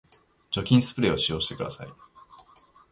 [0.49, 1.87] 除菌スプレーを使用してください